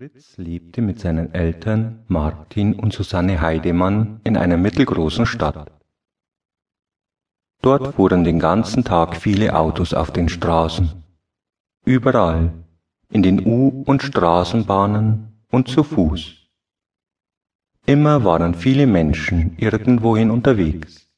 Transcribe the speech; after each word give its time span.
Fritz 0.00 0.38
lebte 0.38 0.80
mit 0.80 0.98
seinen 0.98 1.34
Eltern 1.34 2.04
Martin 2.08 2.72
und 2.72 2.94
Susanne 2.94 3.42
Heidemann 3.42 4.22
in 4.24 4.38
einer 4.38 4.56
mittelgroßen 4.56 5.26
Stadt. 5.26 5.70
Dort 7.60 7.96
fuhren 7.96 8.24
den 8.24 8.38
ganzen 8.38 8.82
Tag 8.82 9.14
viele 9.14 9.54
Autos 9.54 9.92
auf 9.92 10.10
den 10.10 10.30
Straßen. 10.30 11.04
Überall, 11.84 12.50
in 13.10 13.22
den 13.22 13.46
U- 13.46 13.82
und 13.84 14.02
Straßenbahnen 14.02 15.44
und 15.50 15.68
zu 15.68 15.84
Fuß. 15.84 16.48
Immer 17.84 18.24
waren 18.24 18.54
viele 18.54 18.86
Menschen 18.86 19.58
irgendwohin 19.58 20.30
unterwegs. 20.30 21.10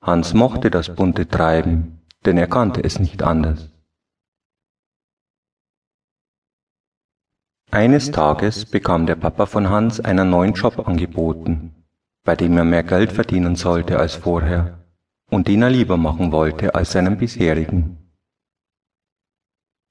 Hans 0.00 0.32
mochte 0.32 0.70
das 0.70 0.94
bunte 0.94 1.28
Treiben, 1.28 2.00
denn 2.24 2.38
er 2.38 2.46
kannte 2.46 2.82
es 2.82 2.98
nicht 2.98 3.22
anders. 3.22 3.71
Eines 7.74 8.10
Tages 8.10 8.66
bekam 8.66 9.06
der 9.06 9.14
Papa 9.14 9.46
von 9.46 9.70
Hans 9.70 9.98
einen 9.98 10.28
neuen 10.28 10.52
Job 10.52 10.86
angeboten, 10.86 11.74
bei 12.22 12.36
dem 12.36 12.58
er 12.58 12.64
mehr 12.64 12.82
Geld 12.82 13.12
verdienen 13.12 13.56
sollte 13.56 13.98
als 13.98 14.14
vorher 14.14 14.84
und 15.30 15.48
den 15.48 15.62
er 15.62 15.70
lieber 15.70 15.96
machen 15.96 16.32
wollte 16.32 16.74
als 16.74 16.92
seinen 16.92 17.16
bisherigen. 17.16 18.12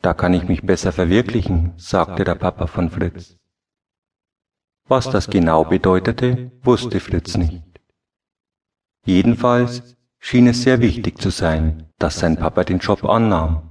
Da 0.03 0.13
kann 0.13 0.35
ich 0.35 0.43
mich 0.43 0.61
besser 0.61 0.91
verwirklichen, 0.91 1.73
sagte 1.77 2.23
der 2.23 2.35
Papa 2.35 2.67
von 2.67 2.91
Fritz. 2.91 3.35
Was 4.87 5.09
das 5.09 5.27
genau 5.27 5.65
bedeutete, 5.65 6.51
wusste 6.61 6.99
Fritz 6.99 7.35
nicht. 7.35 7.63
Jedenfalls 9.07 9.97
schien 10.19 10.45
es 10.45 10.61
sehr 10.61 10.81
wichtig 10.81 11.19
zu 11.19 11.31
sein, 11.31 11.89
dass 11.97 12.19
sein 12.19 12.37
Papa 12.37 12.63
den 12.63 12.77
Job 12.77 13.03
annahm 13.05 13.70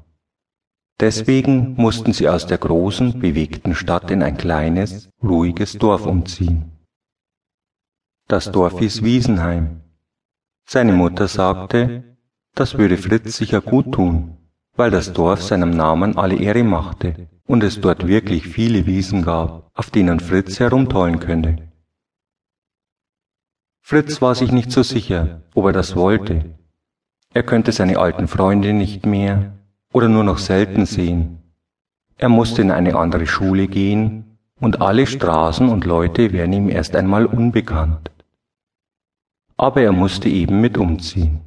Deswegen 1.00 1.76
mussten 1.76 2.12
sie 2.12 2.28
aus 2.28 2.46
der 2.46 2.58
großen, 2.58 3.20
bewegten 3.20 3.74
Stadt 3.74 4.10
in 4.10 4.22
ein 4.22 4.36
kleines, 4.36 5.08
ruhiges 5.22 5.78
Dorf 5.78 6.04
umziehen. 6.04 6.72
Das 8.28 8.52
Dorf 8.52 8.78
hieß 8.78 9.02
Wiesenheim. 9.02 9.80
Seine 10.68 10.92
Mutter 10.92 11.26
sagte, 11.26 12.16
das 12.54 12.76
würde 12.76 12.98
Fritz 12.98 13.38
sicher 13.38 13.62
gut 13.62 13.92
tun, 13.92 14.36
weil 14.76 14.90
das 14.90 15.14
Dorf 15.14 15.42
seinem 15.42 15.70
Namen 15.70 16.18
alle 16.18 16.36
Ehre 16.36 16.64
machte 16.64 17.28
und 17.46 17.64
es 17.64 17.80
dort 17.80 18.06
wirklich 18.06 18.46
viele 18.46 18.84
Wiesen 18.84 19.22
gab, 19.22 19.70
auf 19.74 19.90
denen 19.90 20.20
Fritz 20.20 20.60
herumtollen 20.60 21.18
könnte. 21.18 21.72
Fritz 23.80 24.20
war 24.20 24.34
sich 24.34 24.52
nicht 24.52 24.70
so 24.70 24.82
sicher, 24.82 25.42
ob 25.54 25.64
er 25.64 25.72
das 25.72 25.96
wollte. 25.96 26.58
Er 27.32 27.42
könnte 27.42 27.72
seine 27.72 27.98
alten 27.98 28.28
Freunde 28.28 28.74
nicht 28.74 29.06
mehr, 29.06 29.59
oder 29.92 30.08
nur 30.08 30.24
noch 30.24 30.38
selten 30.38 30.86
sehen. 30.86 31.42
Er 32.16 32.28
musste 32.28 32.62
in 32.62 32.70
eine 32.70 32.96
andere 32.96 33.26
Schule 33.26 33.66
gehen 33.66 34.38
und 34.60 34.82
alle 34.82 35.06
Straßen 35.06 35.68
und 35.68 35.84
Leute 35.84 36.32
wären 36.32 36.52
ihm 36.52 36.68
erst 36.68 36.94
einmal 36.94 37.26
unbekannt. 37.26 38.10
Aber 39.56 39.82
er 39.82 39.92
musste 39.92 40.28
eben 40.28 40.60
mit 40.60 40.76
umziehen. 40.78 41.40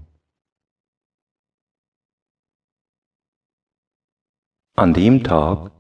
An 4.76 4.94
dem 4.94 5.24
Tag, 5.24 5.72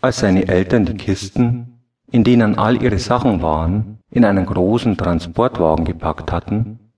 als 0.00 0.20
seine 0.20 0.48
Eltern 0.48 0.86
die 0.86 0.96
Kisten, 0.96 1.82
in 2.10 2.24
denen 2.24 2.58
all 2.58 2.82
ihre 2.82 2.98
Sachen 2.98 3.42
waren, 3.42 3.98
in 4.10 4.24
einen 4.24 4.46
großen 4.46 4.96
Transportwagen 4.96 5.84
gepackt 5.84 6.32
hatten 6.32 6.92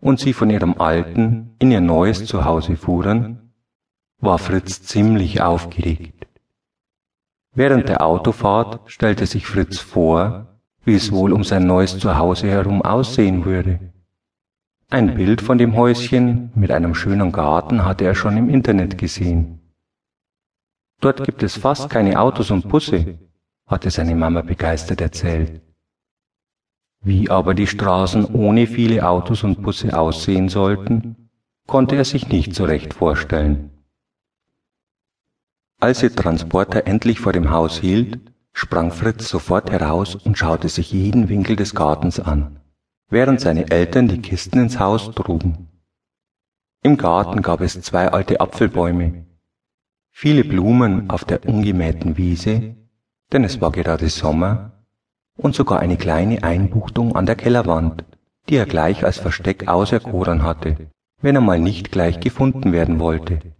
und 0.00 0.18
sie 0.18 0.32
von 0.32 0.50
ihrem 0.50 0.80
alten 0.80 1.54
in 1.60 1.70
ihr 1.70 1.80
neues 1.80 2.26
Zuhause 2.26 2.76
fuhren, 2.76 3.47
war 4.20 4.38
Fritz 4.38 4.82
ziemlich 4.82 5.40
aufgeregt. 5.40 6.26
Während 7.54 7.88
der 7.88 8.04
Autofahrt 8.04 8.80
stellte 8.90 9.26
sich 9.26 9.46
Fritz 9.46 9.78
vor, 9.78 10.60
wie 10.84 10.94
es 10.94 11.12
wohl 11.12 11.32
um 11.32 11.44
sein 11.44 11.66
neues 11.66 11.98
Zuhause 11.98 12.48
herum 12.48 12.82
aussehen 12.82 13.44
würde. 13.44 13.92
Ein 14.90 15.14
Bild 15.14 15.42
von 15.42 15.58
dem 15.58 15.76
Häuschen 15.76 16.50
mit 16.54 16.70
einem 16.70 16.94
schönen 16.94 17.30
Garten 17.30 17.84
hatte 17.84 18.04
er 18.04 18.14
schon 18.14 18.36
im 18.36 18.48
Internet 18.48 18.96
gesehen. 18.96 19.60
Dort 21.00 21.24
gibt 21.24 21.42
es 21.42 21.56
fast 21.56 21.90
keine 21.90 22.18
Autos 22.18 22.50
und 22.50 22.68
Busse, 22.68 23.18
hatte 23.66 23.90
seine 23.90 24.14
Mama 24.14 24.40
begeistert 24.40 25.00
erzählt. 25.00 25.60
Wie 27.00 27.30
aber 27.30 27.54
die 27.54 27.66
Straßen 27.66 28.24
ohne 28.34 28.66
viele 28.66 29.06
Autos 29.06 29.44
und 29.44 29.62
Busse 29.62 29.96
aussehen 29.96 30.48
sollten, 30.48 31.30
konnte 31.66 31.94
er 31.94 32.04
sich 32.04 32.28
nicht 32.28 32.54
so 32.54 32.64
recht 32.64 32.94
vorstellen. 32.94 33.77
Als 35.80 36.00
der 36.00 36.12
Transporter 36.12 36.88
endlich 36.88 37.20
vor 37.20 37.32
dem 37.32 37.50
Haus 37.50 37.78
hielt, 37.78 38.20
sprang 38.52 38.90
Fritz 38.90 39.28
sofort 39.28 39.70
heraus 39.70 40.16
und 40.16 40.36
schaute 40.36 40.68
sich 40.68 40.90
jeden 40.92 41.28
Winkel 41.28 41.54
des 41.54 41.72
Gartens 41.72 42.18
an, 42.18 42.58
während 43.08 43.40
seine 43.40 43.70
Eltern 43.70 44.08
die 44.08 44.20
Kisten 44.20 44.58
ins 44.58 44.80
Haus 44.80 45.12
trugen. 45.12 45.68
Im 46.82 46.96
Garten 46.96 47.42
gab 47.42 47.60
es 47.60 47.80
zwei 47.80 48.08
alte 48.08 48.40
Apfelbäume, 48.40 49.26
viele 50.10 50.42
Blumen 50.42 51.10
auf 51.10 51.24
der 51.24 51.48
ungemähten 51.48 52.16
Wiese, 52.16 52.74
denn 53.32 53.44
es 53.44 53.60
war 53.60 53.70
gerade 53.70 54.08
Sommer, 54.08 54.84
und 55.36 55.54
sogar 55.54 55.78
eine 55.78 55.96
kleine 55.96 56.42
Einbuchtung 56.42 57.14
an 57.14 57.24
der 57.24 57.36
Kellerwand, 57.36 58.04
die 58.48 58.56
er 58.56 58.66
gleich 58.66 59.04
als 59.04 59.18
Versteck 59.18 59.68
auserkoren 59.68 60.42
hatte, 60.42 60.90
wenn 61.20 61.36
er 61.36 61.40
mal 61.40 61.60
nicht 61.60 61.92
gleich 61.92 62.18
gefunden 62.18 62.72
werden 62.72 62.98
wollte. 62.98 63.54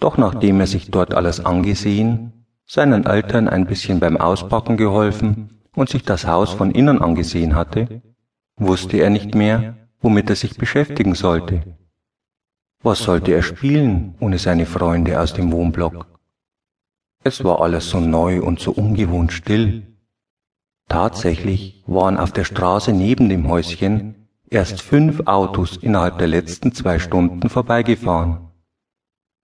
Doch 0.00 0.18
nachdem 0.18 0.60
er 0.60 0.66
sich 0.66 0.90
dort 0.90 1.14
alles 1.14 1.44
angesehen, 1.44 2.46
seinen 2.66 3.04
Eltern 3.06 3.48
ein 3.48 3.66
bisschen 3.66 4.00
beim 4.00 4.16
Auspacken 4.16 4.76
geholfen 4.76 5.60
und 5.74 5.88
sich 5.88 6.02
das 6.02 6.26
Haus 6.26 6.52
von 6.52 6.70
innen 6.70 7.00
angesehen 7.00 7.54
hatte, 7.54 8.02
wusste 8.56 8.98
er 8.98 9.10
nicht 9.10 9.34
mehr, 9.34 9.76
womit 10.00 10.30
er 10.30 10.36
sich 10.36 10.56
beschäftigen 10.56 11.14
sollte. 11.14 11.76
Was 12.82 13.02
sollte 13.02 13.32
er 13.32 13.42
spielen 13.42 14.14
ohne 14.20 14.38
seine 14.38 14.66
Freunde 14.66 15.18
aus 15.20 15.32
dem 15.32 15.50
Wohnblock? 15.52 16.06
Es 17.22 17.42
war 17.42 17.62
alles 17.62 17.88
so 17.88 18.00
neu 18.00 18.42
und 18.42 18.60
so 18.60 18.72
ungewohnt 18.72 19.32
still. 19.32 19.96
Tatsächlich 20.88 21.82
waren 21.86 22.18
auf 22.18 22.32
der 22.32 22.44
Straße 22.44 22.92
neben 22.92 23.30
dem 23.30 23.48
Häuschen 23.48 24.28
erst 24.50 24.82
fünf 24.82 25.26
Autos 25.26 25.78
innerhalb 25.78 26.18
der 26.18 26.28
letzten 26.28 26.72
zwei 26.72 26.98
Stunden 26.98 27.48
vorbeigefahren. 27.48 28.43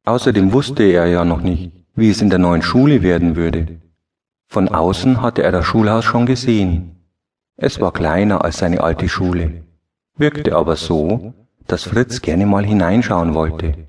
Außerdem 0.05 0.53
wusste 0.53 0.83
er 0.83 1.07
ja 1.07 1.25
noch 1.25 1.41
nicht, 1.41 1.73
wie 1.95 2.11
es 2.11 2.23
in 2.23 2.31
der 2.31 2.39
neuen 2.39 2.63
Schule 2.63 3.03
werden 3.03 3.37
würde. 3.37 3.81
Von 4.49 4.69
außen 4.69 5.23
hatte 5.23 5.43
er 5.43 5.53
das 5.53 5.67
Schulhaus 5.67 6.05
schon 6.05 6.27
gesehen. 6.27 6.97
Es 7.57 7.81
war 7.81 7.93
kleiner 7.93 8.45
als 8.45 8.59
seine 8.59 8.83
alte 8.83 9.09
Schule, 9.09 9.65
wirkte 10.17 10.57
aber 10.57 10.77
so, 10.77 11.35
dass 11.67 11.85
Fritz 11.85 12.23
gerne 12.23 12.47
mal 12.47 12.65
hineinschauen 12.65 13.35
wollte. 13.35 13.87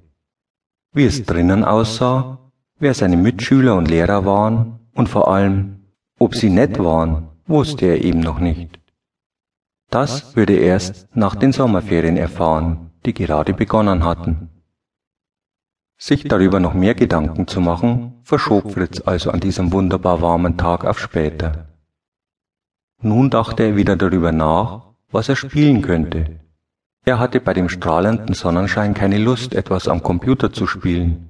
Wie 0.94 1.06
es 1.06 1.24
drinnen 1.24 1.64
aussah, 1.64 2.52
wer 2.80 2.94
seine 2.94 3.18
Mitschüler 3.18 3.76
und 3.76 3.90
Lehrer 3.90 4.26
waren 4.26 4.80
und 4.94 5.08
vor 5.08 5.30
allem, 5.30 5.86
ob 6.20 6.36
sie 6.36 6.50
nett 6.50 6.78
waren, 6.80 7.30
wusste 7.48 7.86
er 7.86 8.04
eben 8.04 8.20
noch 8.20 8.40
nicht. 8.40 8.80
Das 9.90 10.36
würde 10.36 10.54
er 10.54 10.74
erst 10.74 11.08
nach 11.16 11.36
den 11.36 11.54
Sommerferien 11.54 12.18
erfahren, 12.18 12.92
die 13.06 13.14
gerade 13.14 13.54
begonnen 13.54 14.04
hatten. 14.04 14.50
Sich 16.04 16.24
darüber 16.24 16.60
noch 16.60 16.74
mehr 16.74 16.96
Gedanken 16.96 17.46
zu 17.46 17.62
machen, 17.62 18.14
verschob 18.24 18.72
Fritz 18.72 19.04
also 19.06 19.30
an 19.30 19.40
diesem 19.40 19.72
wunderbar 19.72 20.20
warmen 20.20 20.58
Tag 20.58 20.84
auf 20.84 20.98
später. 20.98 21.68
Nun 23.04 23.30
dachte 23.30 23.62
er 23.62 23.76
wieder 23.76 23.96
darüber 23.96 24.32
nach, 24.32 24.94
was 25.12 25.30
er 25.30 25.36
spielen 25.36 25.84
könnte. 25.84 26.40
Er 27.06 27.20
hatte 27.20 27.40
bei 27.40 27.54
dem 27.54 27.70
strahlenden 27.70 28.34
Sonnenschein 28.34 28.96
keine 28.96 29.20
Lust, 29.20 29.54
etwas 29.54 29.88
am 29.88 30.02
Computer 30.02 30.52
zu 30.52 30.66
spielen, 30.66 31.30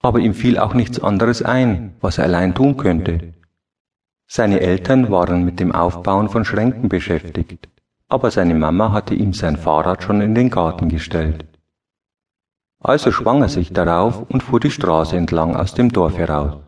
aber 0.00 0.18
ihm 0.20 0.32
fiel 0.32 0.58
auch 0.58 0.72
nichts 0.72 0.98
anderes 0.98 1.42
ein, 1.42 1.92
was 2.00 2.16
er 2.16 2.24
allein 2.24 2.54
tun 2.54 2.78
könnte. 2.78 3.34
Seine 4.26 4.60
Eltern 4.60 5.10
waren 5.10 5.44
mit 5.44 5.60
dem 5.60 5.72
Aufbauen 5.72 6.30
von 6.30 6.46
Schränken 6.46 6.88
beschäftigt, 6.88 7.68
aber 8.08 8.30
seine 8.30 8.54
Mama 8.54 8.92
hatte 8.92 9.14
ihm 9.14 9.34
sein 9.34 9.58
Fahrrad 9.58 10.02
schon 10.02 10.22
in 10.22 10.34
den 10.34 10.48
Garten 10.48 10.88
gestellt. 10.88 11.44
Also 12.78 13.10
schwang 13.10 13.42
er 13.42 13.48
sich 13.48 13.72
darauf 13.72 14.22
und 14.30 14.42
fuhr 14.42 14.60
die 14.60 14.70
Straße 14.70 15.16
entlang 15.16 15.56
aus 15.56 15.74
dem 15.74 15.90
Dorf 15.90 16.16
heraus. 16.16 16.62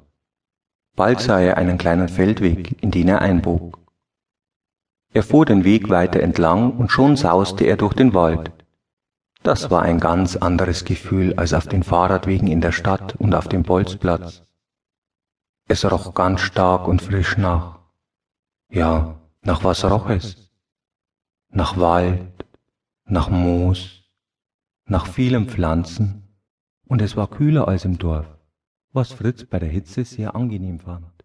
Bald 0.96 1.20
sah 1.20 1.40
er 1.40 1.58
einen 1.58 1.78
kleinen 1.78 2.08
Feldweg, 2.08 2.82
in 2.82 2.90
den 2.90 3.08
er 3.08 3.22
einbog. 3.22 3.78
Er 5.12 5.22
fuhr 5.22 5.46
den 5.46 5.64
Weg 5.64 5.88
weiter 5.88 6.20
entlang 6.20 6.72
und 6.72 6.90
schon 6.90 7.16
sauste 7.16 7.64
er 7.64 7.76
durch 7.76 7.94
den 7.94 8.14
Wald. 8.14 8.52
Das 9.42 9.70
war 9.70 9.82
ein 9.82 10.00
ganz 10.00 10.36
anderes 10.36 10.84
Gefühl 10.84 11.34
als 11.34 11.54
auf 11.54 11.66
den 11.66 11.82
Fahrradwegen 11.82 12.48
in 12.48 12.60
der 12.60 12.72
Stadt 12.72 13.14
und 13.16 13.34
auf 13.34 13.48
dem 13.48 13.62
Bolzplatz. 13.62 14.42
Es 15.68 15.84
roch 15.90 16.14
ganz 16.14 16.40
stark 16.40 16.88
und 16.88 17.00
frisch 17.00 17.36
nach. 17.36 17.78
Ja, 18.68 19.14
nach 19.42 19.64
was 19.64 19.84
roch 19.84 20.10
es? 20.10 20.50
Nach 21.50 21.78
Wald, 21.78 22.44
nach 23.04 23.30
Moos, 23.30 24.02
nach 24.88 25.06
vielen 25.06 25.46
Pflanzen, 25.46 26.22
und 26.86 27.02
es 27.02 27.14
war 27.16 27.28
kühler 27.28 27.68
als 27.68 27.84
im 27.84 27.98
Dorf, 27.98 28.26
was 28.92 29.12
Fritz 29.12 29.44
bei 29.44 29.58
der 29.58 29.68
Hitze 29.68 30.04
sehr 30.04 30.34
angenehm 30.34 30.80
fand. 30.80 31.17